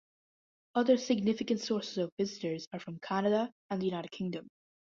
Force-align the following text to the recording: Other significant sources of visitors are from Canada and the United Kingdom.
Other 0.73 0.97
significant 0.97 1.59
sources 1.59 1.99
of 1.99 2.09
visitors 2.17 2.65
are 2.73 2.79
from 2.79 2.97
Canada 3.03 3.51
and 3.69 3.79
the 3.79 3.85
United 3.85 4.09
Kingdom. 4.09 4.47